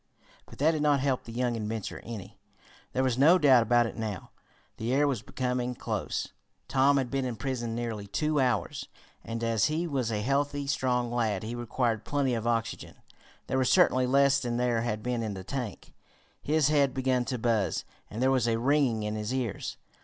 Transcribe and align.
But 0.47 0.57
that 0.57 0.71
did 0.71 0.81
not 0.81 0.99
help 0.99 1.25
the 1.25 1.31
young 1.31 1.55
inventor 1.55 1.99
any. 1.99 2.39
There 2.91 3.03
was 3.03 3.19
no 3.19 3.37
doubt 3.37 3.61
about 3.61 3.85
it 3.85 3.95
now 3.95 4.31
the 4.77 4.91
air 4.95 5.07
was 5.07 5.21
becoming 5.21 5.75
close. 5.75 6.29
Tom 6.67 6.97
had 6.97 7.11
been 7.11 7.23
imprisoned 7.23 7.75
nearly 7.75 8.07
two 8.07 8.39
hours, 8.39 8.87
and 9.23 9.43
as 9.43 9.65
he 9.65 9.85
was 9.85 10.09
a 10.11 10.21
healthy, 10.23 10.65
strong 10.65 11.11
lad, 11.11 11.43
he 11.43 11.53
required 11.53 12.03
plenty 12.03 12.33
of 12.33 12.47
oxygen. 12.47 12.95
There 13.45 13.59
was 13.59 13.69
certainly 13.69 14.07
less 14.07 14.39
than 14.39 14.57
there 14.57 14.81
had 14.81 15.03
been 15.03 15.21
in 15.21 15.35
the 15.35 15.43
tank. 15.43 15.93
His 16.41 16.69
head 16.69 16.95
began 16.95 17.23
to 17.25 17.37
buzz, 17.37 17.85
and 18.09 18.23
there 18.23 18.31
was 18.31 18.47
a 18.47 18.57
ringing 18.57 19.03
in 19.03 19.13
his 19.13 19.31
ears. 19.31 19.77